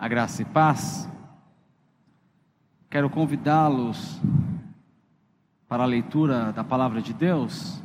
[0.00, 1.06] A graça e paz.
[2.88, 4.18] Quero convidá-los
[5.68, 7.82] para a leitura da palavra de Deus.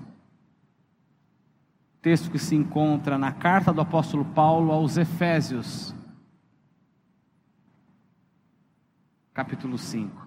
[2.01, 5.93] Texto que se encontra na carta do apóstolo Paulo aos Efésios,
[9.33, 10.25] capítulo 5.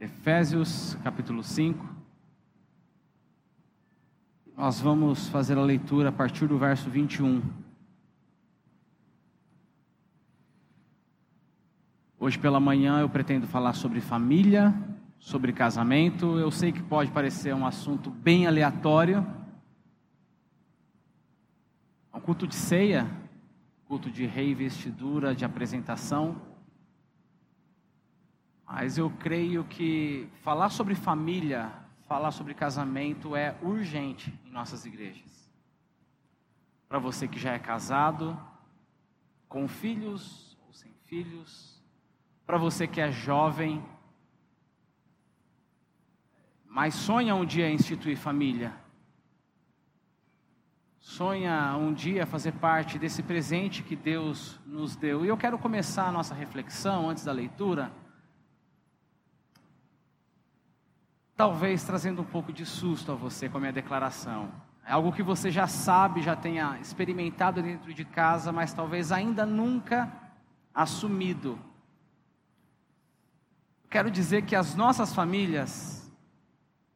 [0.00, 1.91] Efésios capítulo 5.
[4.62, 7.42] Nós vamos fazer a leitura a partir do verso 21.
[12.16, 14.72] Hoje pela manhã eu pretendo falar sobre família,
[15.18, 16.38] sobre casamento.
[16.38, 19.26] Eu sei que pode parecer um assunto bem aleatório.
[22.12, 23.10] É um culto de ceia,
[23.86, 26.40] culto de reinvestidura, de apresentação.
[28.64, 31.81] Mas eu creio que falar sobre família,
[32.12, 35.50] falar sobre casamento é urgente em nossas igrejas.
[36.86, 38.38] Para você que já é casado,
[39.48, 41.82] com filhos ou sem filhos,
[42.44, 43.82] para você que é jovem,
[46.66, 48.76] mas sonha um dia instituir família,
[51.00, 55.24] sonha um dia fazer parte desse presente que Deus nos deu.
[55.24, 57.90] E eu quero começar a nossa reflexão antes da leitura
[61.42, 64.48] talvez trazendo um pouco de susto a você com a minha declaração.
[64.86, 69.44] É algo que você já sabe, já tenha experimentado dentro de casa, mas talvez ainda
[69.44, 70.08] nunca
[70.72, 71.58] assumido.
[73.90, 76.08] Quero dizer que as nossas famílias,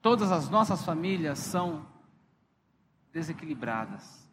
[0.00, 1.84] todas as nossas famílias são
[3.12, 4.30] desequilibradas.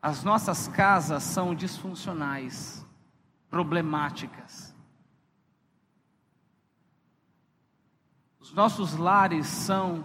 [0.00, 2.86] As nossas casas são disfuncionais,
[3.50, 4.67] problemáticas.
[8.48, 10.02] Os nossos lares são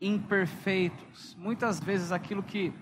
[0.00, 1.36] imperfeitos.
[1.38, 2.72] Muitas vezes aquilo que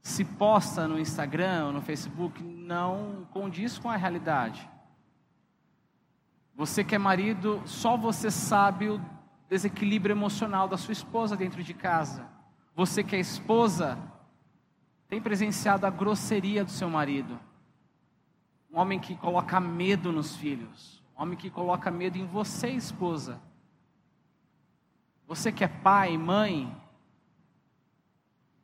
[0.00, 4.70] se posta no Instagram no Facebook não condiz com a realidade.
[6.54, 9.00] Você que é marido, só você sabe o
[9.50, 12.24] desequilíbrio emocional da sua esposa dentro de casa.
[12.76, 13.98] Você que é esposa,
[15.08, 17.40] tem presenciado a grosseria do seu marido.
[18.72, 21.02] Um homem que coloca medo nos filhos.
[21.18, 23.42] Um homem que coloca medo em você, esposa.
[25.32, 26.76] Você que é pai, mãe,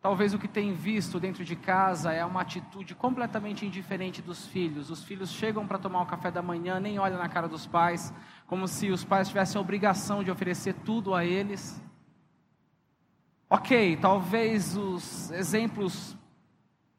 [0.03, 4.91] talvez o que tem visto dentro de casa é uma atitude completamente indiferente dos filhos.
[4.91, 8.12] Os filhos chegam para tomar o café da manhã, nem olham na cara dos pais,
[8.47, 11.83] como se os pais tivessem a obrigação de oferecer tudo a eles.
[13.49, 16.19] Ok, talvez os exemplos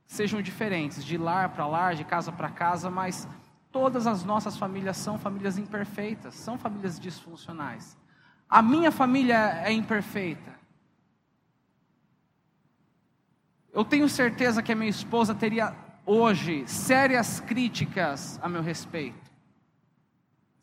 [0.08, 3.28] sejam diferentes, de lar para lar, de casa para casa, mas
[3.72, 7.96] todas as nossas famílias são famílias imperfeitas, são famílias disfuncionais.
[8.50, 10.58] A minha família é imperfeita.
[13.72, 19.30] Eu tenho certeza que a minha esposa teria hoje sérias críticas a meu respeito.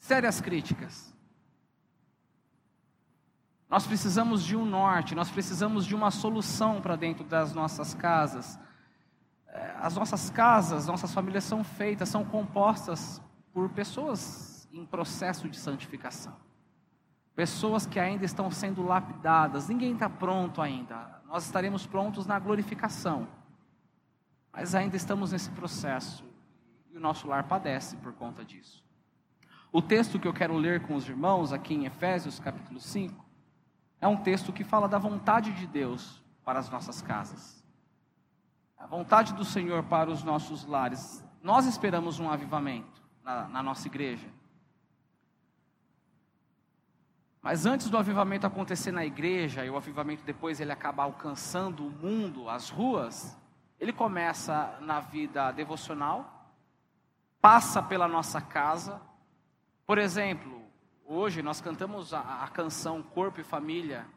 [0.00, 1.14] Sérias críticas.
[3.70, 8.58] Nós precisamos de um norte, nós precisamos de uma solução para dentro das nossas casas.
[9.46, 13.22] É, as nossas casas, nossas famílias são feitas, são compostas
[13.52, 16.45] por pessoas em processo de santificação
[17.36, 21.20] pessoas que ainda estão sendo lapidadas, ninguém está pronto ainda.
[21.26, 23.28] Nós estaremos prontos na glorificação,
[24.50, 26.24] mas ainda estamos nesse processo
[26.90, 28.82] e o nosso lar padece por conta disso.
[29.70, 33.22] O texto que eu quero ler com os irmãos aqui em Efésios capítulo 5
[34.00, 37.62] é um texto que fala da vontade de Deus para as nossas casas.
[38.78, 41.22] A vontade do Senhor para os nossos lares.
[41.42, 44.26] Nós esperamos um avivamento na, na nossa igreja.
[47.46, 51.90] Mas antes do avivamento acontecer na igreja, e o avivamento depois ele acaba alcançando o
[51.90, 53.38] mundo, as ruas,
[53.78, 56.50] ele começa na vida devocional,
[57.40, 59.00] passa pela nossa casa.
[59.86, 60.60] Por exemplo,
[61.04, 64.08] hoje nós cantamos a, a canção Corpo e Família.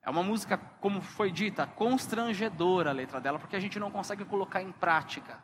[0.00, 4.24] É uma música, como foi dita, constrangedora a letra dela, porque a gente não consegue
[4.24, 5.40] colocar em prática.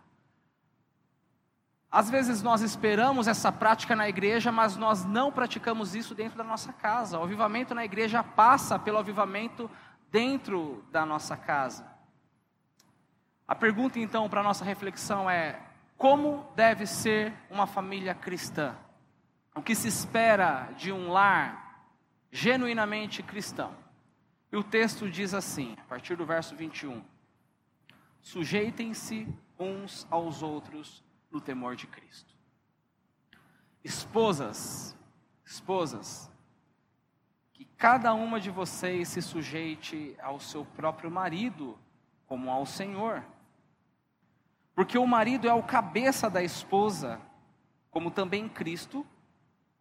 [1.91, 6.45] Às vezes nós esperamos essa prática na igreja, mas nós não praticamos isso dentro da
[6.45, 7.19] nossa casa.
[7.19, 9.69] O avivamento na igreja passa pelo avivamento
[10.09, 11.85] dentro da nossa casa.
[13.47, 15.61] A pergunta então para nossa reflexão é:
[15.97, 18.77] como deve ser uma família cristã?
[19.53, 21.89] O que se espera de um lar
[22.31, 23.75] genuinamente cristão?
[24.53, 27.03] E o texto diz assim, a partir do verso 21:
[28.23, 29.27] Sujeitem-se
[29.59, 32.35] uns aos outros no temor de Cristo.
[33.83, 34.97] Esposas,
[35.45, 36.31] esposas,
[37.81, 41.79] cada uma de vocês se sujeite ao seu próprio marido,
[42.27, 43.25] como ao Senhor.
[44.75, 47.19] Porque o marido é o cabeça da esposa,
[47.91, 49.07] como também Cristo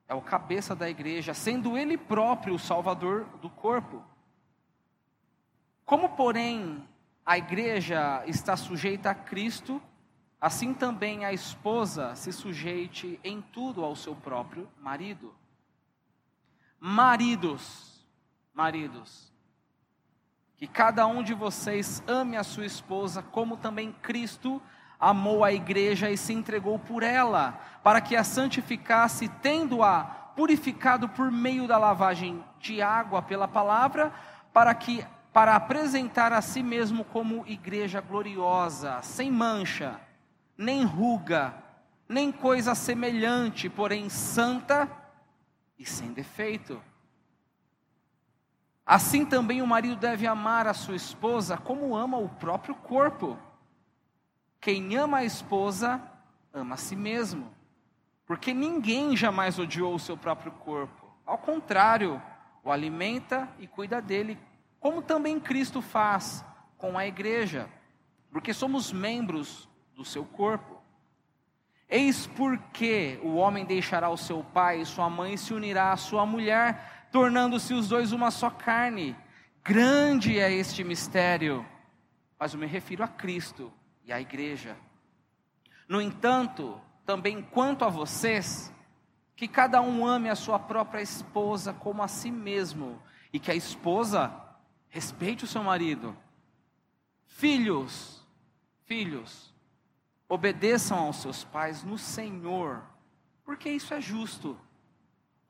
[0.07, 4.01] é o cabeça da igreja, sendo ele próprio o salvador do corpo.
[5.85, 6.87] Como, porém,
[7.25, 9.81] a igreja está sujeita a Cristo,
[10.39, 15.33] assim também a esposa se sujeite em tudo ao seu próprio marido.
[16.80, 18.06] Maridos,
[18.53, 19.33] maridos,
[20.56, 24.62] que cada um de vocês ame a sua esposa, como também Cristo
[25.00, 30.03] amou a igreja e se entregou por ela, para que a santificasse, tendo-a
[30.35, 34.12] purificado por meio da lavagem de água pela palavra,
[34.53, 40.00] para que para apresentar a si mesmo como igreja gloriosa, sem mancha,
[40.59, 41.53] nem ruga,
[42.06, 44.91] nem coisa semelhante, porém santa
[45.77, 46.83] e sem defeito.
[48.85, 53.39] Assim também o marido deve amar a sua esposa como ama o próprio corpo.
[54.59, 56.01] Quem ama a esposa,
[56.53, 57.53] ama a si mesmo.
[58.25, 61.09] Porque ninguém jamais odiou o seu próprio corpo.
[61.25, 62.21] Ao contrário,
[62.65, 64.38] o alimenta e cuida dele,
[64.77, 66.44] como também Cristo faz
[66.77, 67.69] com a igreja,
[68.29, 69.69] porque somos membros
[69.99, 70.81] do seu corpo.
[71.89, 76.25] Eis porque o homem deixará o seu pai e sua mãe se unirá à sua
[76.25, 79.13] mulher, tornando-se os dois uma só carne.
[79.61, 81.65] Grande é este mistério,
[82.39, 83.73] mas eu me refiro a Cristo
[84.05, 84.77] e a igreja.
[85.85, 88.73] No entanto, também quanto a vocês,
[89.35, 93.01] que cada um ame a sua própria esposa como a si mesmo,
[93.33, 94.31] e que a esposa
[94.87, 96.15] respeite o seu marido.
[97.27, 98.25] Filhos,
[98.85, 99.48] filhos,
[100.29, 102.83] obedeçam aos seus pais no Senhor,
[103.43, 104.55] porque isso é justo.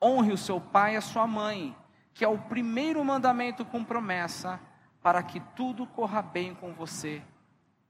[0.02, 1.76] Honre o seu pai e a sua mãe,
[2.14, 4.58] que é o primeiro mandamento com promessa,
[5.02, 7.22] para que tudo corra bem com você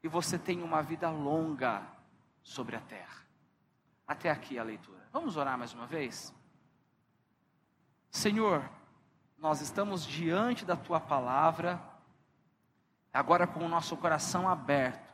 [0.02, 1.82] e você tenha uma vida longa
[2.42, 3.24] sobre a terra.
[4.06, 5.06] Até aqui a leitura.
[5.12, 6.34] Vamos orar mais uma vez?
[8.10, 8.68] Senhor,
[9.38, 11.80] nós estamos diante da tua palavra,
[13.12, 15.09] agora com o nosso coração aberto,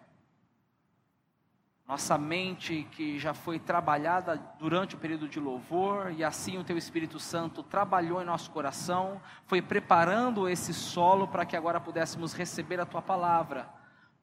[1.86, 6.76] nossa mente que já foi trabalhada durante o período de louvor, e assim o teu
[6.76, 12.80] Espírito Santo trabalhou em nosso coração, foi preparando esse solo para que agora pudéssemos receber
[12.80, 13.68] a tua palavra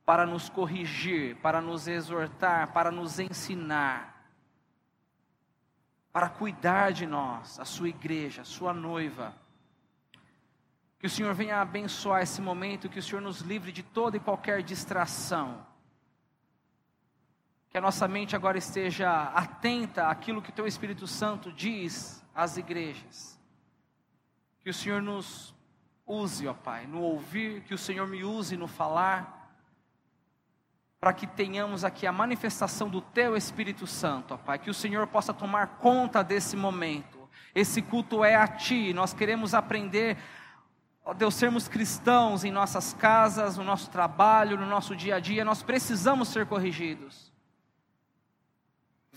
[0.06, 4.28] para nos corrigir, para nos exortar, para nos ensinar,
[6.12, 9.34] para cuidar de nós, a sua igreja, a sua noiva.
[11.00, 14.20] Que o Senhor venha abençoar esse momento, que o Senhor nos livre de toda e
[14.20, 15.66] qualquer distração.
[17.74, 22.56] Que a nossa mente agora esteja atenta àquilo que o Teu Espírito Santo diz às
[22.56, 23.40] igrejas.
[24.60, 25.56] Que o Senhor nos
[26.06, 29.58] use, ó Pai, no ouvir, que o Senhor me use no falar
[31.00, 35.08] para que tenhamos aqui a manifestação do Teu Espírito Santo, ó Pai, que o Senhor
[35.08, 37.28] possa tomar conta desse momento.
[37.56, 40.16] Esse culto é a Ti, nós queremos aprender,
[41.04, 45.44] ó Deus, sermos cristãos em nossas casas, no nosso trabalho, no nosso dia a dia,
[45.44, 47.33] nós precisamos ser corrigidos.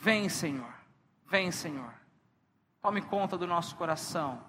[0.06, 0.72] Vem, Senhor,
[1.28, 1.92] vem, Senhor,
[2.80, 4.40] tome conta do nosso coração.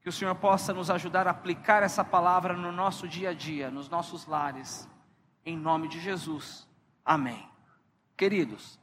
[0.00, 3.70] Que o Senhor possa nos ajudar a aplicar essa palavra no nosso dia a dia,
[3.70, 4.88] nos nossos lares
[5.44, 6.66] em nome de Jesus.
[7.04, 7.48] Amém.
[8.16, 8.76] Queridos,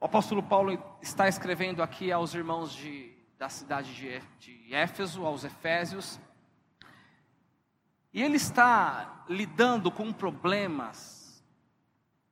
[0.00, 5.44] o apóstolo Paulo está escrevendo aqui aos irmãos de, da cidade de, de Éfeso, aos
[5.44, 6.18] Efésios,
[8.14, 11.23] e ele está lidando com problemas,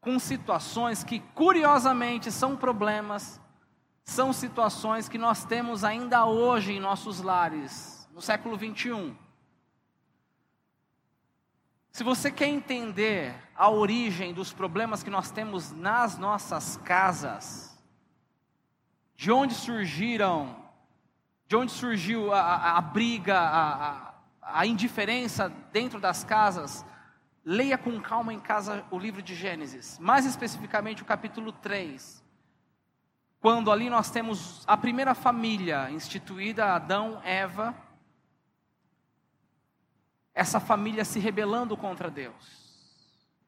[0.02, 3.40] com situações que, curiosamente, são problemas,
[4.04, 9.16] são situações que nós temos ainda hoje em nossos lares, no século 21.
[11.92, 17.80] Se você quer entender a origem dos problemas que nós temos nas nossas casas,
[19.14, 20.56] de onde surgiram,
[21.46, 26.84] de onde surgiu a, a, a briga, a, a, indiferença dentro das casas,
[27.44, 32.22] leia com calma em casa o livro de Gênesis, mais especificamente o capítulo 3.
[33.40, 37.74] Quando ali nós temos a primeira família instituída, Adão, Eva,
[40.32, 42.62] essa família se rebelando contra Deus.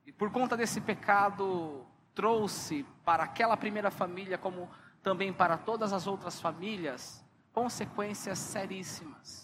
[0.04, 4.68] E por conta desse pecado, trouxe para aquela primeira família, como
[5.02, 9.43] também para todas as outras famílias, consequências seríssimas.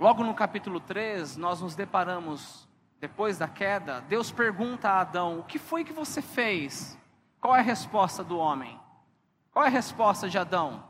[0.00, 2.66] Logo no capítulo 3, nós nos deparamos,
[2.98, 6.98] depois da queda, Deus pergunta a Adão: O que foi que você fez?
[7.38, 8.80] Qual é a resposta do homem?
[9.52, 10.82] Qual é a resposta de Adão?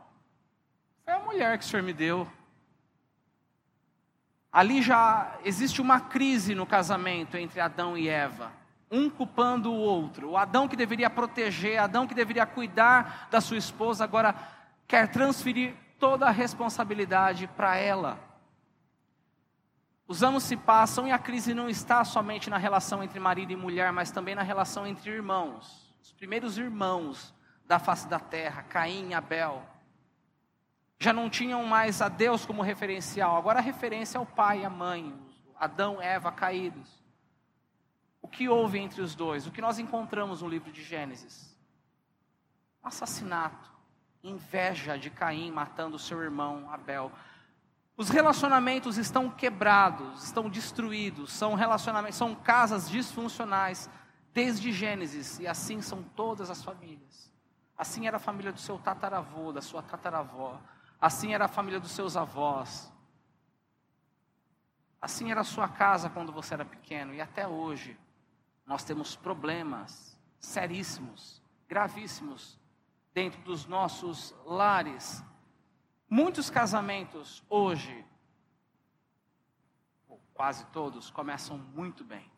[1.05, 2.25] Foi a mulher que o Senhor me deu.
[4.53, 8.53] Ali já existe uma crise no casamento entre Adão e Eva,
[8.89, 10.31] um culpando o outro.
[10.31, 14.37] O Adão que deveria proteger, Adão que deveria cuidar da sua esposa, agora
[14.87, 18.30] quer transferir toda a responsabilidade para ela.
[20.11, 23.57] Os anos se passam e a crise não está somente na relação entre marido e
[23.57, 25.95] mulher, mas também na relação entre irmãos.
[26.03, 27.33] Os primeiros irmãos
[27.65, 29.65] da face da terra, Caim e Abel
[30.99, 34.65] já não tinham mais a Deus como referencial, agora a referência é o pai e
[34.65, 35.17] a mãe,
[35.55, 36.91] Adão e Eva caídos.
[38.21, 39.47] O que houve entre os dois?
[39.47, 41.57] O que nós encontramos no livro de Gênesis?
[42.83, 43.71] Assassinato,
[44.25, 47.13] inveja de Caim matando seu irmão Abel.
[48.01, 53.91] Os relacionamentos estão quebrados, estão destruídos, são relacionamentos, são casas disfuncionais
[54.33, 57.31] desde Gênesis e assim são todas as famílias.
[57.77, 60.59] Assim era a família do seu tataravô, da sua tataravó,
[60.99, 62.91] Assim era a família dos seus avós.
[64.99, 67.13] Assim era a sua casa quando você era pequeno.
[67.13, 67.99] E até hoje,
[68.67, 72.59] nós temos problemas seríssimos, gravíssimos,
[73.13, 75.23] dentro dos nossos lares.
[76.13, 78.05] Muitos casamentos hoje,
[80.09, 82.29] ou quase todos, começam muito bem.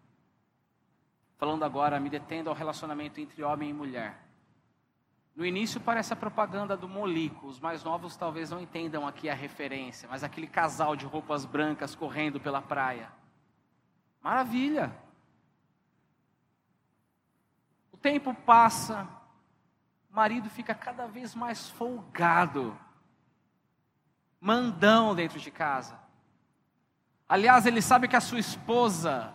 [1.39, 4.29] Falando agora, me detendo ao relacionamento entre homem e mulher.
[5.35, 7.47] No início parece a propaganda do Molico.
[7.47, 11.95] Os mais novos talvez não entendam aqui a referência, mas aquele casal de roupas brancas
[11.95, 13.11] correndo pela praia.
[14.21, 14.95] Maravilha!
[17.91, 19.09] O tempo passa,
[20.11, 22.79] o marido fica cada vez mais folgado,
[24.43, 25.97] mandão dentro de casa.
[27.29, 29.33] Aliás, ele sabe que a sua esposa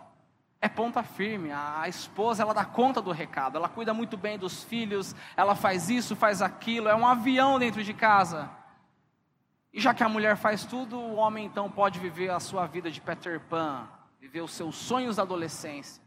[0.60, 1.50] é ponta firme.
[1.50, 5.88] A esposa, ela dá conta do recado, ela cuida muito bem dos filhos, ela faz
[5.88, 8.50] isso, faz aquilo, é um avião dentro de casa.
[9.72, 12.90] E já que a mulher faz tudo, o homem então pode viver a sua vida
[12.90, 13.88] de Peter Pan,
[14.20, 16.02] viver os seus sonhos da adolescência.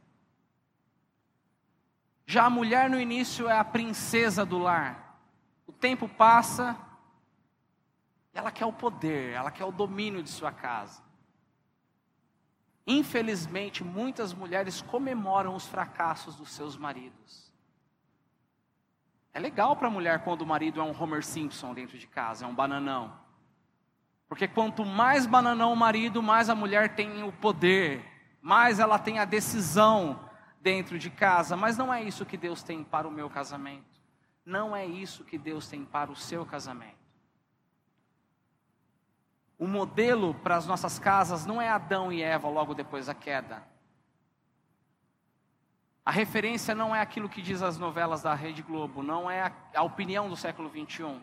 [2.28, 5.18] Já a mulher no início é a princesa do lar.
[5.66, 6.78] O tempo passa,
[8.34, 11.02] ela quer o poder, ela quer o domínio de sua casa.
[12.88, 17.52] Infelizmente, muitas mulheres comemoram os fracassos dos seus maridos.
[19.34, 22.46] É legal para a mulher quando o marido é um Homer Simpson dentro de casa,
[22.46, 23.14] é um bananão.
[24.28, 28.04] Porque quanto mais bananão o marido, mais a mulher tem o poder,
[28.42, 30.30] mais ela tem a decisão
[30.62, 31.56] dentro de casa.
[31.56, 34.02] Mas não é isso que Deus tem para o meu casamento.
[34.46, 37.01] Não é isso que Deus tem para o seu casamento.
[39.62, 43.62] O modelo para as nossas casas não é Adão e Eva logo depois da queda.
[46.04, 49.84] A referência não é aquilo que diz as novelas da Rede Globo, não é a,
[49.84, 51.22] opinião do século 21.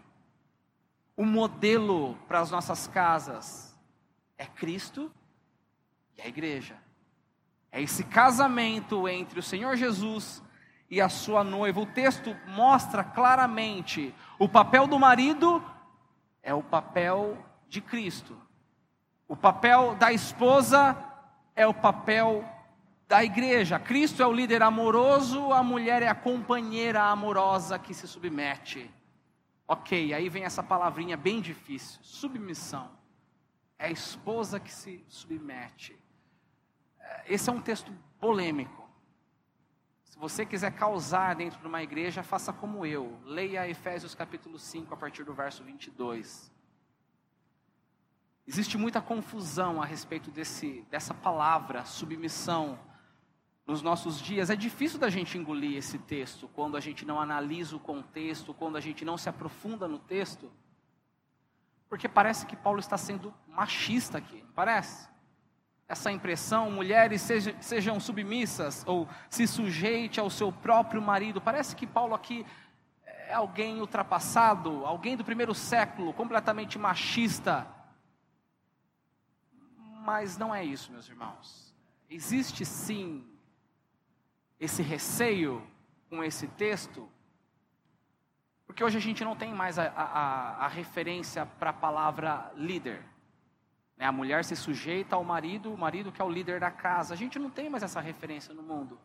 [1.17, 3.77] O modelo para as nossas casas
[4.39, 5.11] é Cristo
[6.17, 6.77] e a igreja.
[7.73, 10.41] É esse casamento entre o Senhor Jesus
[10.89, 11.81] e a sua noiva.
[11.81, 15.61] O texto mostra claramente o papel do marido
[16.41, 17.37] é o papel
[17.69, 18.37] de Cristo.
[19.27, 20.97] O papel da esposa
[21.55, 22.45] é o papel
[23.07, 23.79] da igreja.
[23.79, 28.91] Cristo é o líder amoroso, a mulher é a companheira amorosa que se submete.
[29.67, 32.91] Ok, aí vem essa palavrinha bem difícil: submissão.
[33.79, 35.97] É a esposa que se submete.
[37.27, 38.89] Esse é um texto polêmico.
[40.05, 43.21] Se você quiser causar dentro de uma igreja, faça como eu.
[43.25, 46.51] Leia Efésios capítulo 5, a partir do verso 22.
[48.49, 52.79] Existe muita confusão a respeito desse, dessa palavra, submissão,
[53.67, 54.49] nos nossos dias.
[54.49, 58.77] É difícil da gente engolir esse texto quando a gente não analisa o contexto, quando
[58.77, 60.51] a gente não se aprofunda no texto.
[61.91, 65.07] Porque parece que Paulo está sendo machista aqui, parece?
[65.87, 71.39] Essa impressão, mulheres sejam, sejam submissas ou se sujeite ao seu próprio marido.
[71.39, 72.47] Parece que Paulo aqui
[73.05, 77.77] é alguém ultrapassado, alguém do primeiro século, completamente machista
[80.09, 81.75] mas não é isso, meus irmãos.
[82.09, 83.27] Existe sim
[84.59, 85.63] esse receio
[86.09, 87.07] com esse texto,
[88.67, 93.05] porque hoje a gente não tem mais a, a, a referência para a palavra líder.
[93.99, 94.07] Né?
[94.07, 97.13] A mulher se sujeita ao marido, o marido que é o líder da casa.
[97.13, 98.99] A gente não tem mais essa referência no mundo.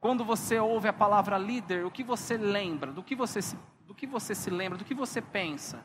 [0.00, 2.92] Quando você ouve a palavra líder, o que você lembra?
[2.92, 4.78] Do que você se, do que você se lembra?
[4.78, 5.84] Do que você pensa?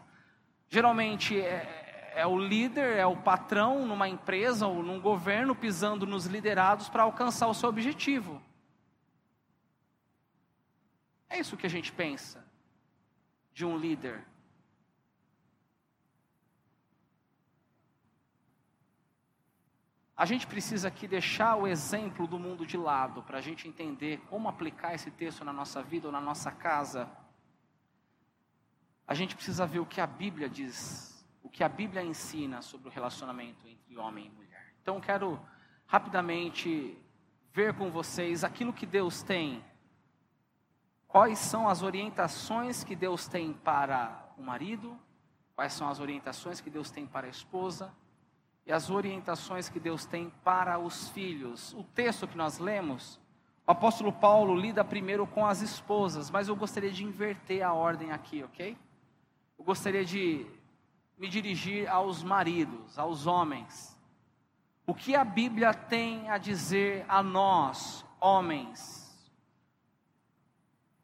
[0.70, 6.26] Geralmente é, é o líder, é o patrão numa empresa ou num governo pisando nos
[6.26, 8.42] liderados para alcançar o seu objetivo.
[11.30, 12.46] É isso que a gente pensa
[13.54, 14.26] de um líder.
[20.22, 24.20] a gente precisa aqui deixar o exemplo do mundo de lado para a gente entender
[24.30, 27.10] como aplicar esse texto na nossa vida ou na nossa casa.
[29.08, 32.88] A gente precisa ver o que a Bíblia diz, o que a Bíblia ensina sobre
[32.88, 34.74] o relacionamento entre homem e mulher.
[34.82, 35.40] Então, quero
[35.86, 36.98] rapidamente
[37.54, 39.64] ver com vocês aquilo que Deus tem.
[41.08, 44.98] Quais são as orientações que Deus tem para o marido?
[45.56, 47.94] Quais são as orientações que Deus tem para a esposa?
[48.66, 51.74] E as orientações que Deus tem para os filhos.
[51.74, 53.20] O texto que nós lemos,
[53.68, 58.12] o apóstolo Paulo lida primeiro com as esposas, mas eu gostaria de inverter a ordem
[58.12, 58.78] aqui, ok?
[59.60, 60.46] Eu gostaria de
[61.22, 63.96] me dirigir aos maridos, aos homens.
[64.88, 69.16] O que a Bíblia tem a dizer a nós, homens?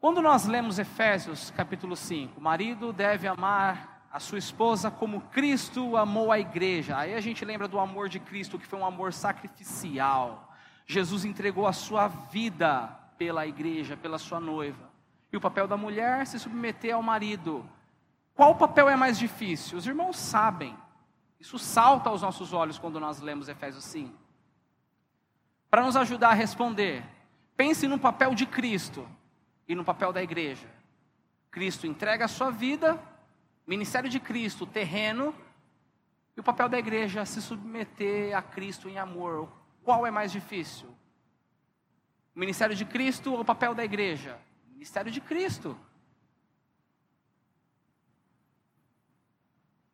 [0.00, 5.96] Quando nós lemos Efésios capítulo 5, o marido deve amar a sua esposa como Cristo
[5.96, 6.98] amou a igreja.
[6.98, 10.52] Aí a gente lembra do amor de Cristo, que foi um amor sacrificial.
[10.84, 14.90] Jesus entregou a sua vida pela igreja, pela sua noiva.
[15.32, 17.64] E o papel da mulher se submeter ao marido.
[18.38, 19.76] Qual papel é mais difícil?
[19.76, 20.78] Os irmãos sabem.
[21.40, 24.16] Isso salta aos nossos olhos quando nós lemos Efésios 5.
[25.68, 27.04] Para nos ajudar a responder,
[27.56, 29.08] pense no papel de Cristo
[29.66, 30.70] e no papel da igreja.
[31.50, 33.02] Cristo entrega a sua vida,
[33.66, 35.34] ministério de Cristo, terreno,
[36.36, 39.48] e o papel da igreja se submeter a Cristo em amor.
[39.82, 40.86] Qual é mais difícil?
[42.36, 44.38] O ministério de Cristo ou o papel da igreja?
[44.68, 45.76] Ministério de Cristo.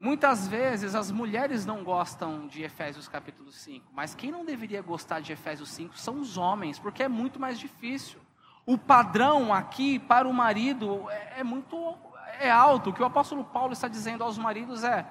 [0.04, 5.20] Muitas vezes as mulheres não gostam de Efésios capítulo 5, mas quem não deveria gostar
[5.20, 8.20] de Efésios 5 são os homens, porque é muito mais difícil.
[8.66, 11.96] O padrão aqui para o marido é, é muito
[12.38, 12.90] é alto.
[12.90, 15.06] O que o apóstolo Paulo está dizendo aos maridos é: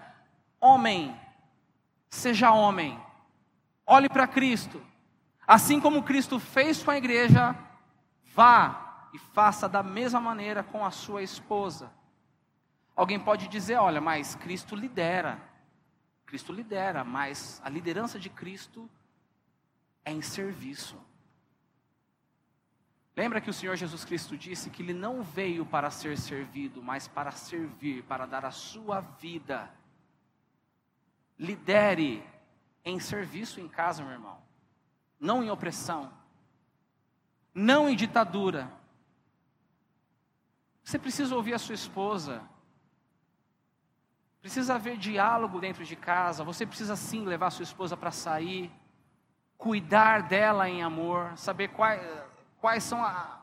[0.62, 1.20] homem,
[2.12, 3.00] seja homem,
[3.88, 4.80] olhe para Cristo.
[5.48, 7.56] Assim como Cristo fez com a igreja,
[8.36, 11.92] vá e faça da mesma maneira com a sua esposa.
[12.96, 15.42] Alguém pode dizer: olha, mas Cristo lidera.
[16.26, 18.90] Cristo lidera, mas a liderança de Cristo
[20.04, 21.00] é em serviço.
[23.16, 27.08] Lembra que o Senhor Jesus Cristo disse que ele não veio para ser servido, mas
[27.08, 29.72] para servir, para dar a sua vida.
[31.38, 32.24] Lidere
[32.84, 34.42] em serviço em casa, meu irmão,
[35.20, 36.12] não em opressão,
[37.54, 38.72] não em ditadura.
[40.84, 42.42] Você precisa ouvir a sua esposa,
[44.44, 46.44] Precisa haver diálogo dentro de casa.
[46.44, 48.70] Você precisa sim levar sua esposa para sair,
[49.58, 52.02] cuidar dela em amor, saber quais,
[52.60, 53.40] quais são a,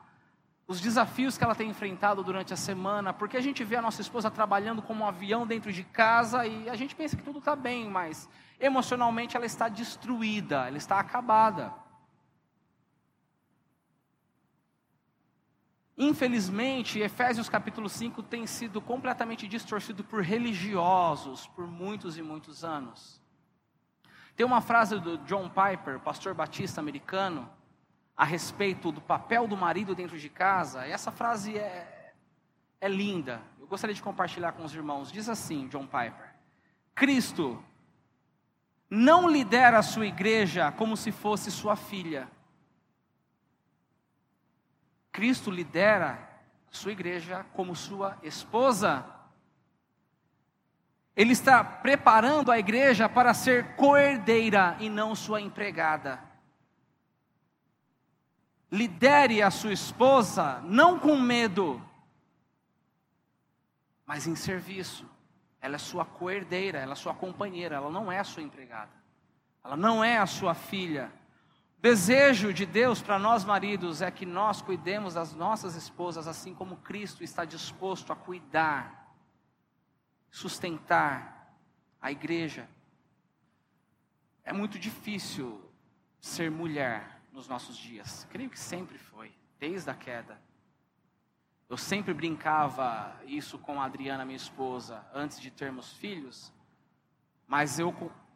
[0.68, 4.02] os desafios que ela tem enfrentado durante a semana, porque a gente vê a nossa
[4.02, 7.56] esposa trabalhando como um avião dentro de casa e a gente pensa que tudo está
[7.56, 8.28] bem, mas
[8.60, 11.72] emocionalmente ela está destruída, ela está acabada.
[16.02, 23.20] Infelizmente, Efésios capítulo 5 tem sido completamente distorcido por religiosos por muitos e muitos anos.
[24.34, 27.46] Tem uma frase do John Piper, pastor batista americano,
[28.16, 32.14] a respeito do papel do marido dentro de casa, e essa frase é,
[32.80, 33.42] é linda.
[33.60, 35.12] Eu gostaria de compartilhar com os irmãos.
[35.12, 36.34] Diz assim, John Piper:
[36.94, 37.62] Cristo
[38.88, 42.26] não lidera a sua igreja como se fosse sua filha
[45.12, 46.30] Cristo lidera
[46.70, 49.04] sua igreja como sua esposa.
[51.16, 56.20] Ele está preparando a igreja para ser coerdeira e não sua empregada.
[58.70, 61.82] Lidere a sua esposa não com medo,
[64.06, 65.08] mas em serviço.
[65.60, 68.90] Ela é sua coerdeira, ela é sua companheira, ela não é sua empregada.
[69.62, 71.12] Ela não é a sua filha.
[71.80, 76.76] Desejo de Deus para nós maridos é que nós cuidemos das nossas esposas assim como
[76.76, 79.16] Cristo está disposto a cuidar,
[80.30, 81.56] sustentar
[81.98, 82.68] a igreja.
[84.44, 85.58] É muito difícil
[86.20, 88.26] ser mulher nos nossos dias.
[88.30, 90.38] Creio que sempre foi, desde a queda.
[91.66, 96.52] Eu sempre brincava isso com a Adriana, minha esposa, antes de termos filhos,
[97.46, 97.90] mas eu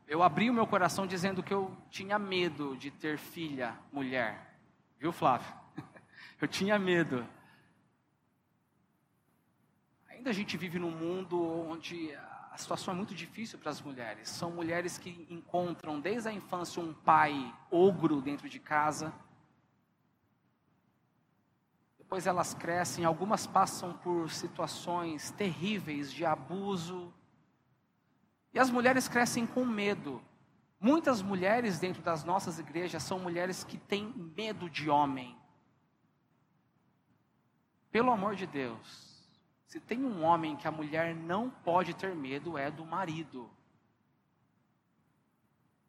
[0.07, 4.59] eu abri o meu coração dizendo que eu tinha medo de ter filha mulher.
[4.99, 5.53] Viu, Flávio?
[6.41, 7.27] Eu tinha medo.
[10.09, 12.15] Ainda a gente vive num mundo onde
[12.51, 14.29] a situação é muito difícil para as mulheres.
[14.29, 19.13] São mulheres que encontram desde a infância um pai ogro dentro de casa.
[21.99, 27.13] Depois elas crescem, algumas passam por situações terríveis de abuso,
[28.55, 30.23] e as mulheres crescem com medo.
[30.81, 35.37] Muitas mulheres dentro das nossas igrejas são mulheres que têm medo de homem.
[37.91, 39.29] Pelo amor de Deus,
[39.67, 43.51] se tem um homem que a mulher não pode ter medo, é do marido.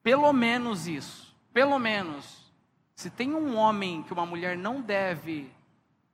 [0.02, 1.36] Pelo menos isso.
[1.54, 2.52] Pelo menos.
[2.96, 5.52] Se tem um homem que uma mulher não deve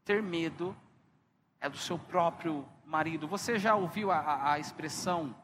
[0.03, 0.75] ter medo,
[1.59, 3.27] é do seu próprio marido.
[3.27, 5.35] Você já ouviu a, a, a expressão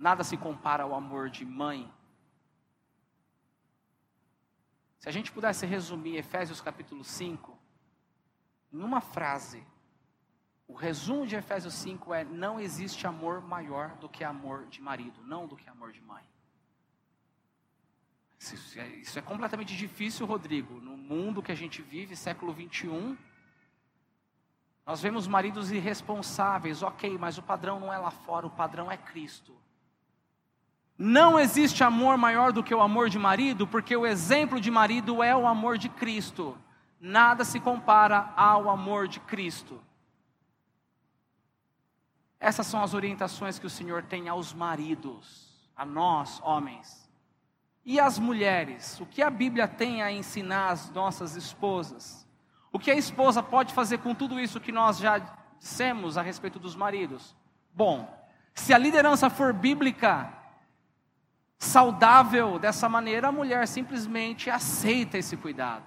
[0.00, 1.92] Nada se compara ao amor de mãe.
[4.98, 7.58] Se a gente pudesse resumir Efésios capítulo 5,
[8.72, 9.62] numa frase,
[10.66, 15.20] o resumo de Efésios 5 é: não existe amor maior do que amor de marido,
[15.22, 16.24] não do que amor de mãe.
[18.38, 20.80] Isso é, isso é completamente difícil, Rodrigo.
[20.80, 23.18] No mundo que a gente vive, século 21,
[24.86, 28.96] nós vemos maridos irresponsáveis, ok, mas o padrão não é lá fora, o padrão é
[28.96, 29.54] Cristo.
[31.02, 35.22] Não existe amor maior do que o amor de marido, porque o exemplo de marido
[35.22, 36.58] é o amor de Cristo.
[37.00, 39.80] Nada se compara ao amor de Cristo.
[42.38, 47.10] Essas são as orientações que o Senhor tem aos maridos, a nós, homens.
[47.82, 49.00] E as mulheres?
[49.00, 52.28] O que a Bíblia tem a ensinar às nossas esposas?
[52.70, 55.16] O que a esposa pode fazer com tudo isso que nós já
[55.58, 57.34] dissemos a respeito dos maridos?
[57.72, 58.06] Bom,
[58.54, 60.39] se a liderança for bíblica,
[61.60, 65.84] saudável dessa maneira, a mulher simplesmente aceita esse cuidado.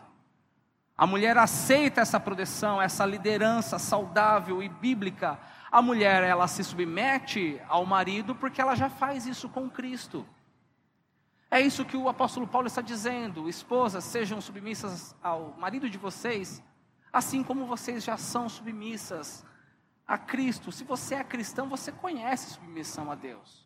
[0.96, 5.40] A mulher aceita essa proteção, essa liderança saudável e bíblica.
[5.72, 10.24] A mulher, ela se submete ao marido porque ela já faz isso com Cristo.
[11.50, 16.62] É isso que o apóstolo Paulo está dizendo: esposas, sejam submissas ao marido de vocês,
[17.12, 19.44] assim como vocês já são submissas
[20.08, 20.72] a Cristo.
[20.72, 23.63] Se você é cristão, você conhece submissão a Deus.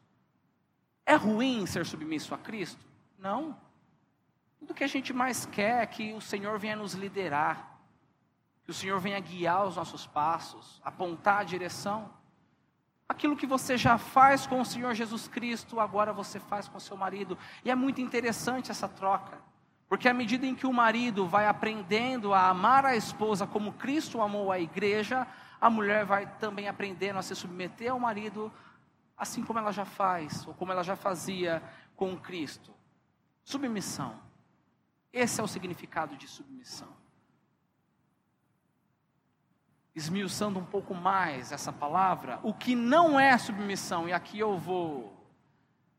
[1.07, 2.85] É ruim ser submisso a Cristo?
[3.17, 3.57] Não.
[4.59, 7.79] Tudo que a gente mais quer é que o Senhor venha nos liderar,
[8.65, 12.09] que o Senhor venha guiar os nossos passos, apontar a direção.
[13.07, 16.97] Aquilo que você já faz com o Senhor Jesus Cristo, agora você faz com seu
[16.97, 17.37] marido.
[17.63, 19.39] E é muito interessante essa troca.
[19.87, 24.21] Porque à medida em que o marido vai aprendendo a amar a esposa como Cristo
[24.21, 25.25] amou a igreja,
[25.61, 28.51] a mulher vai também aprendendo a se submeter ao marido
[29.17, 31.63] assim como ela já faz, ou como ela já fazia
[31.95, 32.73] com Cristo.
[33.43, 34.19] Submissão.
[35.11, 36.89] Esse é o significado de submissão.
[39.95, 45.17] Esmiuçando um pouco mais essa palavra, o que não é submissão, e aqui eu vou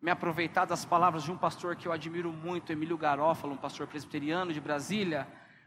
[0.00, 3.88] me aproveitar das palavras de um pastor que eu admiro muito, Emílio Garófalo, um pastor
[3.88, 5.26] presbiteriano de Brasília,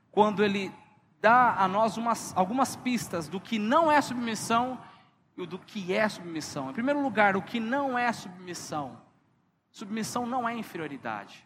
[0.10, 0.74] quando ele
[1.20, 4.80] dá a nós umas, algumas pistas do que não é submissão
[5.38, 6.70] e o do que é submissão.
[6.70, 9.00] Em primeiro lugar, o que não é submissão.
[9.72, 11.46] Submissão não é inferioridade.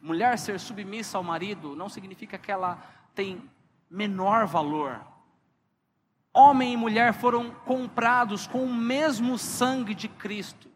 [0.00, 2.78] Mulher ser submissa ao marido não significa que ela
[3.14, 3.42] tem
[3.90, 5.00] menor valor.
[6.32, 10.68] Homem e mulher foram comprados com o mesmo sangue de Cristo.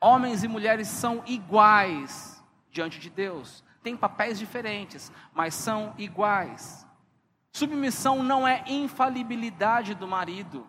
[0.00, 3.62] Homens e mulheres são iguais diante de Deus.
[3.82, 6.86] Têm papéis diferentes, mas são iguais.
[7.52, 10.66] Submissão não é infalibilidade do marido.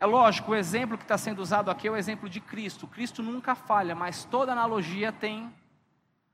[0.00, 2.86] É lógico, o exemplo que está sendo usado aqui é o exemplo de Cristo.
[2.86, 5.52] Cristo nunca falha, mas toda analogia tem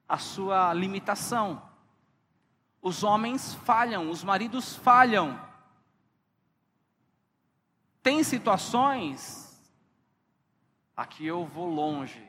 [0.06, 1.62] a sua limitação.
[2.82, 5.40] Os homens falham, os maridos falham.
[8.02, 9.58] Tem situações,
[10.94, 12.22] aqui eu vou longe.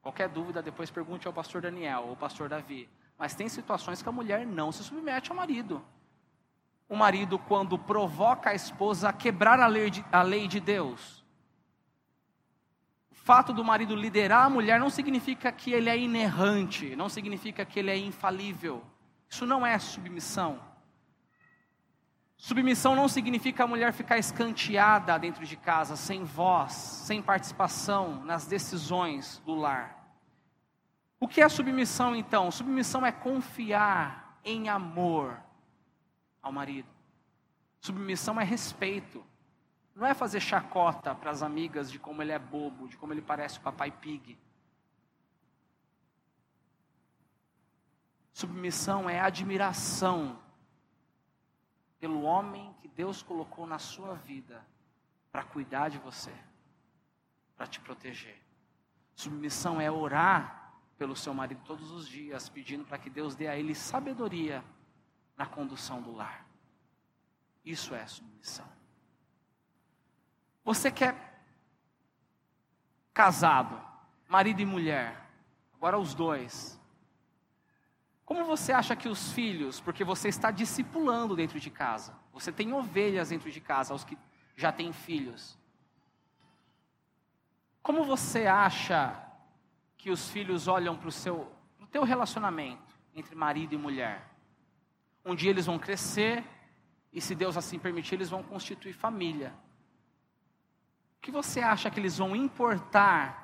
[0.00, 2.88] Qualquer dúvida, depois pergunte ao pastor Daniel ou ao pastor Davi.
[3.16, 5.80] Mas tem situações que a mulher não se submete ao marido
[6.92, 11.24] o marido quando provoca a esposa a quebrar a lei de, a lei de Deus.
[13.10, 17.64] O fato do marido liderar a mulher não significa que ele é inerrante, não significa
[17.64, 18.84] que ele é infalível.
[19.26, 20.60] Isso não é submissão.
[22.36, 28.44] Submissão não significa a mulher ficar escanteada dentro de casa, sem voz, sem participação nas
[28.44, 30.14] decisões do lar.
[31.18, 32.50] O que é submissão então?
[32.50, 35.40] Submissão é confiar em amor
[36.42, 36.88] ao marido.
[37.80, 39.24] Submissão é respeito.
[39.94, 43.22] Não é fazer chacota para as amigas de como ele é bobo, de como ele
[43.22, 44.38] parece o papai pig.
[48.32, 50.38] Submissão é admiração
[52.00, 54.66] pelo homem que Deus colocou na sua vida
[55.30, 56.32] para cuidar de você,
[57.56, 58.40] para te proteger.
[59.14, 63.56] Submissão é orar pelo seu marido todos os dias, pedindo para que Deus dê a
[63.56, 64.64] ele sabedoria
[65.42, 66.46] na condução do lar.
[67.64, 68.68] Isso é submissão.
[70.64, 71.42] Você quer
[73.12, 73.82] casado,
[74.28, 75.28] marido e mulher,
[75.74, 76.80] agora os dois.
[78.24, 82.72] Como você acha que os filhos, porque você está discipulando dentro de casa, você tem
[82.72, 84.16] ovelhas dentro de casa, os que
[84.54, 85.58] já têm filhos.
[87.82, 89.20] Como você acha
[89.96, 94.31] que os filhos olham para o seu, pro teu relacionamento entre marido e mulher?
[95.24, 96.44] Um dia eles vão crescer
[97.12, 99.54] e, se Deus assim permitir, eles vão constituir família.
[101.18, 103.42] O que você acha que eles vão importar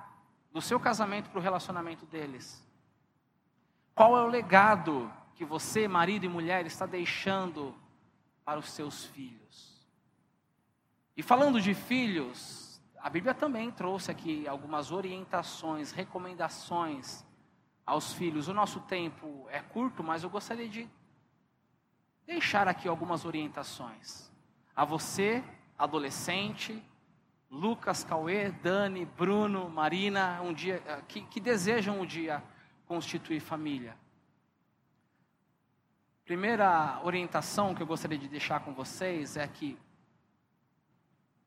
[0.53, 2.67] do seu casamento para o relacionamento deles?
[3.95, 7.75] Qual é o legado que você, marido e mulher, está deixando
[8.45, 9.79] para os seus filhos?
[11.17, 17.25] E falando de filhos, a Bíblia também trouxe aqui algumas orientações, recomendações
[17.87, 18.49] aos filhos.
[18.49, 20.88] O nosso tempo é curto, mas eu gostaria de
[22.29, 24.31] deixar aqui algumas orientações.
[24.77, 25.43] A você,
[25.79, 26.85] adolescente,
[27.51, 32.45] Lucas, Cauê, Dani, Bruno, Marina, um dia eh, que, que desejam um dia
[32.85, 33.97] constituir família.
[36.27, 39.79] Primeira orientação que eu gostaria de deixar com vocês é que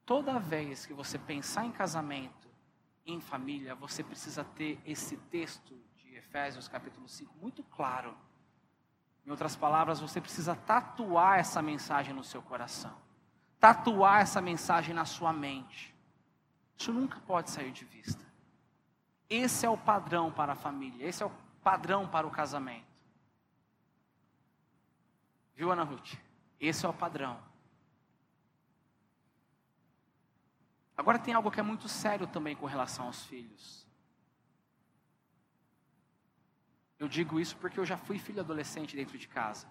[0.04, 2.50] toda vez que você pensar em casamento,
[3.06, 8.18] em família, você precisa ter esse texto de Efésios capítulo 5 muito claro.
[9.26, 12.96] Em outras palavras, você precisa tatuar essa mensagem no seu coração.
[13.60, 15.94] Tatuar essa mensagem na sua mente.
[16.78, 18.26] Isso nunca pode sair de vista.
[19.30, 21.32] Esse é o padrão para a família, esse é o
[21.64, 22.92] padrão para o casamento.
[25.56, 26.16] Viu, Ana Ruth?
[26.60, 27.40] Esse é o padrão.
[30.98, 33.88] Agora tem algo que é muito sério também com relação aos filhos.
[37.02, 39.66] Eu digo isso porque eu já fui filho adolescente dentro de casa.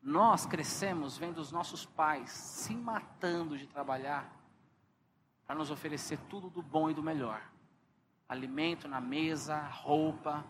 [0.00, 4.32] Nós crescemos vendo os nossos pais se matando de trabalhar
[5.44, 7.42] para nos oferecer tudo do bom e do melhor:
[8.28, 10.44] alimento na mesa, roupa.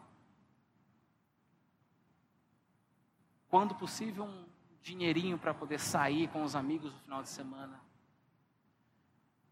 [3.48, 4.44] Quando possível, um
[4.83, 7.81] dinheirinho para poder sair com os amigos no final de semana.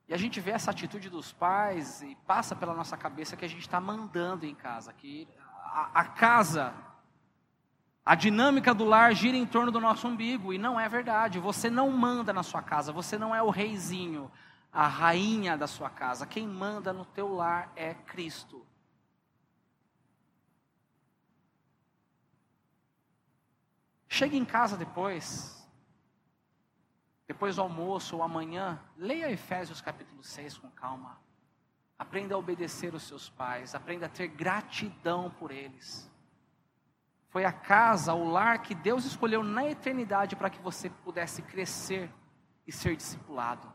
[0.07, 3.49] E a gente vê essa atitude dos pais e passa pela nossa cabeça que a
[3.49, 5.27] gente está mandando em casa, que
[5.73, 6.75] a, casa,
[8.05, 11.39] a dinâmica do lar gira em torno do nosso umbigo, e não é verdade.
[11.39, 14.31] Você não manda na sua casa, você não é o reizinho,
[14.73, 16.27] a rainha da sua casa.
[16.27, 18.67] Quem manda no teu lar é Cristo.
[24.09, 25.67] Chegue em casa depois,
[27.29, 31.17] depois do almoço ou amanhã, leia Efésios capítulo 6 com calma.
[32.01, 36.11] Aprenda a obedecer os seus pais, aprenda a ter gratidão por eles.
[37.29, 42.11] Foi a casa, o lar que Deus escolheu na eternidade para que você pudesse crescer
[42.67, 43.71] e ser discipulado.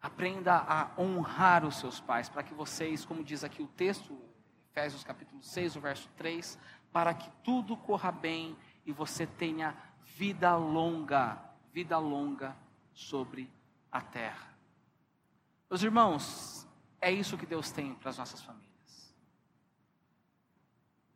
[0.00, 4.18] Aprenda a honrar os seus pais, para que vocês, como diz aqui o texto,
[4.70, 6.58] Efésios capítulo 6, o verso 3,
[6.90, 9.76] para que tudo corra bem e você tenha
[10.16, 11.38] vida longa,
[11.70, 12.56] vida longa
[12.94, 13.52] sobre
[13.92, 14.47] a terra.
[15.70, 16.66] Meus irmãos,
[17.00, 19.14] é isso que Deus tem para as nossas famílias.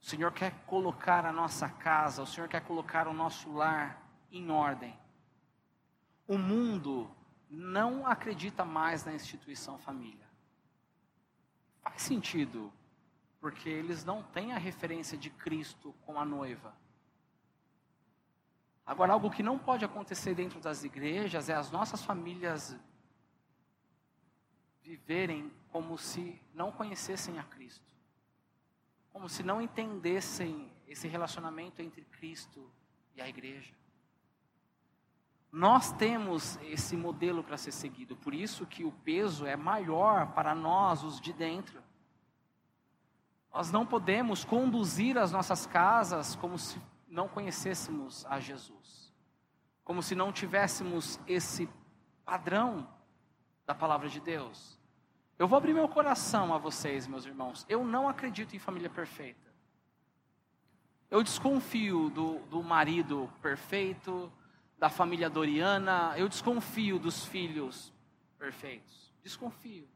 [0.01, 4.51] O Senhor quer colocar a nossa casa, o Senhor quer colocar o nosso lar em
[4.51, 4.99] ordem.
[6.27, 7.11] O mundo
[7.49, 10.27] não acredita mais na instituição família.
[11.83, 12.73] Faz sentido,
[13.41, 16.75] porque eles não têm a referência de Cristo com a noiva.
[18.85, 22.77] Agora, algo que não pode acontecer dentro das igrejas é as nossas famílias
[24.83, 27.95] viverem como se não conhecessem a Cristo,
[29.13, 32.71] como se não entendessem esse relacionamento entre Cristo
[33.15, 33.75] e a igreja.
[35.51, 40.55] Nós temos esse modelo para ser seguido, por isso que o peso é maior para
[40.55, 41.83] nós, os de dentro.
[43.53, 49.13] Nós não podemos conduzir as nossas casas como se não conhecêssemos a Jesus,
[49.85, 51.69] como se não tivéssemos esse
[52.25, 52.89] padrão
[53.67, 54.79] da palavra de Deus.
[55.39, 57.67] Eu vou abrir meu coração a vocês, meus irmãos.
[57.69, 59.53] Eu não acredito em família perfeita.
[61.11, 64.33] Eu desconfio do, do marido perfeito,
[64.79, 67.93] da família Doriana, eu desconfio dos filhos
[68.39, 69.13] perfeitos.
[69.23, 69.89] Desconfio.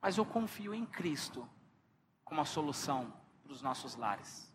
[0.00, 1.48] Mas eu confio em Cristo
[2.24, 3.12] como a solução
[3.44, 4.52] para os nossos lares.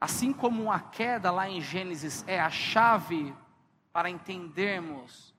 [0.00, 3.36] Assim como a queda lá em Gênesis é a chave
[3.92, 5.34] para entendermos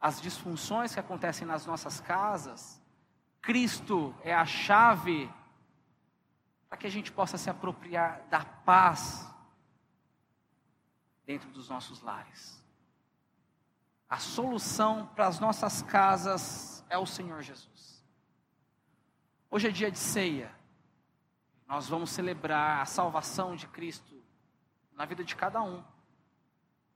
[0.00, 2.80] as disfunções que acontecem nas nossas casas,
[3.40, 5.30] Cristo é a chave
[6.68, 9.30] para que a gente possa se apropriar da paz
[11.26, 12.62] dentro dos nossos lares.
[14.08, 18.02] A solução para as nossas casas é o Senhor Jesus.
[19.50, 20.54] Hoje é dia de ceia.
[21.66, 24.14] Nós vamos celebrar a salvação de Cristo
[24.94, 25.82] na vida de cada um.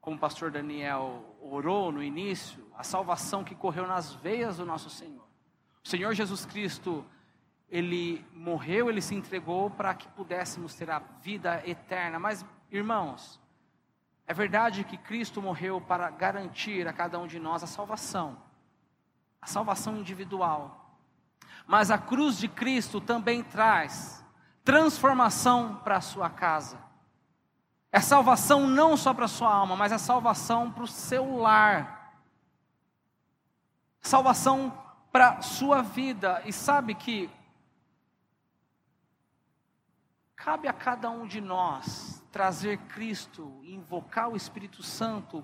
[0.00, 4.88] Como o pastor Daniel orou no início, a salvação que correu nas veias do nosso
[4.88, 5.26] Senhor.
[5.84, 7.04] O Senhor Jesus Cristo,
[7.68, 12.18] ele morreu, ele se entregou para que pudéssemos ter a vida eterna.
[12.18, 13.40] Mas, irmãos,
[14.26, 18.36] é verdade que Cristo morreu para garantir a cada um de nós a salvação,
[19.40, 20.94] a salvação individual.
[21.66, 24.24] Mas a cruz de Cristo também traz
[24.68, 26.78] transformação para a sua casa.
[27.90, 32.20] É salvação não só para a sua alma, mas é salvação para o seu lar.
[34.02, 34.70] Salvação
[35.10, 36.42] para a sua vida.
[36.44, 37.30] E sabe que
[40.36, 45.42] cabe a cada um de nós trazer Cristo, invocar o Espírito Santo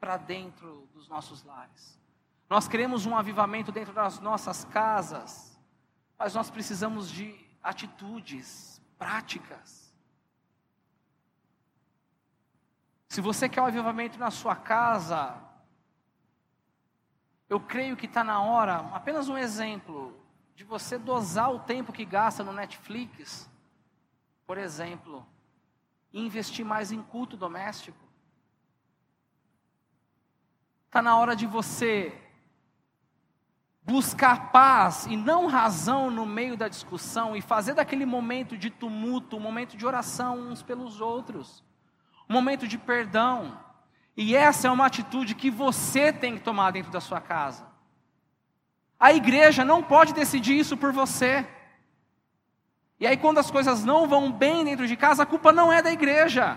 [0.00, 2.00] para dentro dos nossos lares.
[2.48, 5.60] Nós queremos um avivamento dentro das nossas casas,
[6.18, 9.92] mas nós precisamos de atitudes práticas.
[13.08, 15.38] Se você quer um avivamento na sua casa,
[17.48, 20.18] eu creio que está na hora, apenas um exemplo,
[20.54, 23.50] de você dosar o tempo que gasta no Netflix,
[24.46, 25.26] por exemplo,
[26.12, 27.98] e investir mais em culto doméstico.
[30.86, 32.21] Está na hora de você
[33.84, 39.36] buscar paz e não razão no meio da discussão e fazer daquele momento de tumulto
[39.36, 41.64] um momento de oração uns pelos outros,
[42.28, 43.58] um momento de perdão.
[44.16, 47.66] E essa é uma atitude que você tem que tomar dentro da sua casa.
[49.00, 51.46] A igreja não pode decidir isso por você.
[53.00, 55.82] E aí, quando as coisas não vão bem dentro de casa, a culpa não é
[55.82, 56.56] da igreja.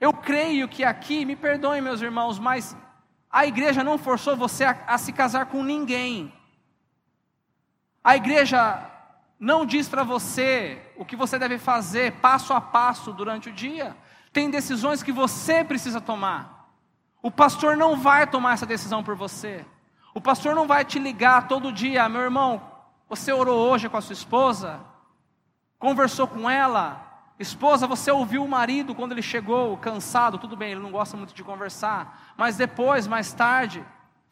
[0.00, 2.74] Eu creio que aqui, me perdoem meus irmãos, mas
[3.30, 6.32] a igreja não forçou você a, a se casar com ninguém.
[8.08, 8.80] A igreja
[9.38, 13.94] não diz para você o que você deve fazer passo a passo durante o dia.
[14.32, 16.70] Tem decisões que você precisa tomar.
[17.22, 19.62] O pastor não vai tomar essa decisão por você.
[20.14, 22.62] O pastor não vai te ligar todo dia, meu irmão,
[23.10, 24.80] você orou hoje com a sua esposa?
[25.78, 27.04] conversou com ela.
[27.38, 31.34] Esposa, você ouviu o marido quando ele chegou cansado, tudo bem, ele não gosta muito
[31.34, 33.84] de conversar, mas depois, mais tarde,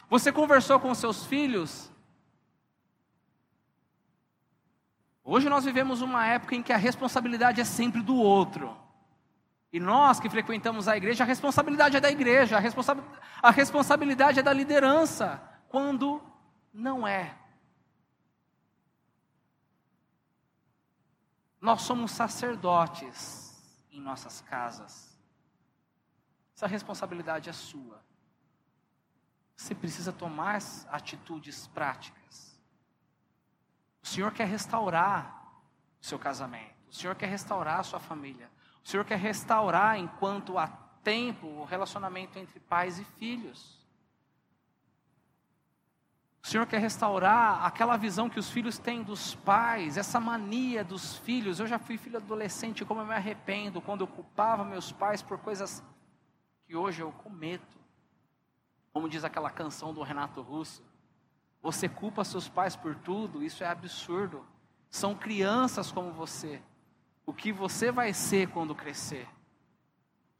[0.08, 1.94] você conversou com seus filhos.
[5.28, 8.76] Hoje nós vivemos uma época em que a responsabilidade é sempre do outro.
[9.72, 12.96] E nós que frequentamos a igreja, a responsabilidade é da igreja, a, responsa
[13.42, 16.22] a responsabilidade é da liderança, quando
[16.72, 17.36] não é.
[21.60, 23.52] Nós somos sacerdotes
[23.90, 25.18] em nossas casas.
[26.54, 28.00] Essa responsabilidade é sua.
[29.56, 32.55] Você precisa tomar atitudes práticas.
[34.06, 35.50] O Senhor quer restaurar
[36.00, 36.76] o seu casamento.
[36.88, 38.48] O Senhor quer restaurar a sua família.
[38.84, 40.68] O Senhor quer restaurar, enquanto há
[41.02, 43.84] tempo, o relacionamento entre pais e filhos.
[46.40, 51.16] O Senhor quer restaurar aquela visão que os filhos têm dos pais, essa mania dos
[51.18, 51.58] filhos.
[51.58, 55.36] Eu já fui filho adolescente, como eu me arrependo quando eu culpava meus pais por
[55.38, 55.82] coisas
[56.64, 57.76] que hoje eu cometo.
[58.92, 60.80] Como diz aquela canção do Renato Russo:
[61.66, 64.46] Você culpa seus pais por tudo, isso é absurdo.
[64.88, 66.62] São crianças como você.
[67.26, 69.28] O que você vai ser quando crescer?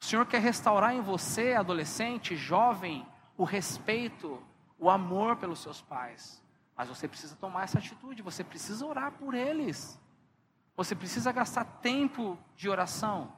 [0.01, 3.05] O Senhor quer restaurar em você, adolescente, jovem,
[3.37, 4.41] o respeito,
[4.79, 6.41] o amor pelos seus pais.
[6.77, 10.01] Mas você precisa tomar essa atitude, você precisa orar por eles.
[10.77, 13.33] Você precisa gastar tempo de oração.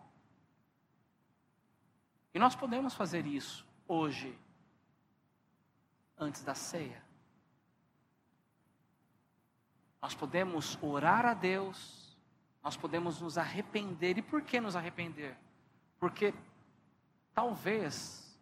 [2.35, 4.39] E nós podemos fazer isso hoje,
[6.19, 7.08] antes da ceia.
[10.09, 12.17] Nós podemos orar a Deus,
[12.63, 14.17] nós podemos nos arrepender.
[14.17, 15.37] E por que nos arrepender?
[16.01, 16.33] Porque
[17.35, 18.35] talvez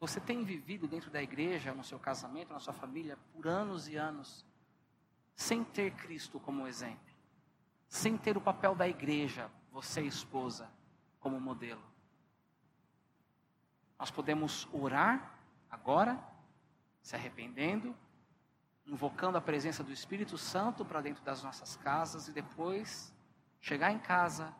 [0.00, 3.96] você tem vivido dentro da igreja, no seu casamento, na sua família, por anos e
[3.96, 4.46] anos,
[5.34, 7.14] sem ter Cristo como exemplo,
[7.86, 10.72] sem ter o papel da igreja, você, esposa,
[11.20, 11.84] como modelo.
[13.98, 15.38] Nós podemos orar
[15.70, 16.18] agora,
[17.02, 17.94] se arrependendo,
[18.86, 23.12] invocando a presença do Espírito Santo para dentro das nossas casas e depois
[23.60, 24.54] chegar em casa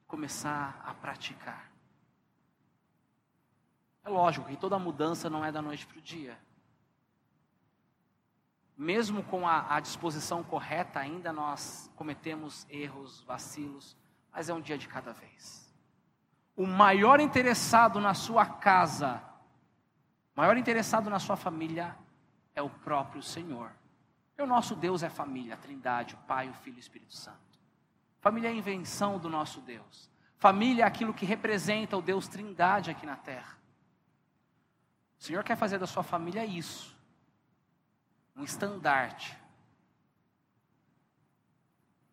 [0.00, 1.70] e começar a praticar.
[4.04, 6.38] É lógico que toda mudança não é da noite para o dia.
[8.76, 13.96] Mesmo com a, a, disposição correta, ainda nós cometemos erros, vacilos,
[14.30, 15.74] mas é um dia de cada vez.
[16.54, 19.22] O maior interessado na sua casa
[20.36, 21.96] maior interessado na sua família
[22.56, 23.70] é o próprio Senhor.
[24.36, 27.14] E o nosso Deus é família, a Trindade, o Pai, o Filho e o Espírito
[27.14, 27.38] Santo.
[28.20, 30.10] Família é a invenção do nosso Deus.
[30.38, 33.56] Família é aquilo que representa o Deus Trindade aqui na terra.
[35.20, 36.96] O Senhor quer fazer da sua família isso.
[38.34, 39.38] Um estandarte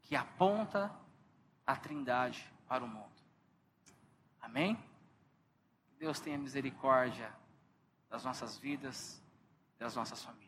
[0.03, 0.93] que aponta
[1.65, 3.11] a Trindade para o mundo.
[4.41, 4.77] Amém?
[5.97, 7.33] Deus tenha misericórdia
[8.09, 9.22] das nossas vidas,
[9.83, 10.42] das nossas famílias.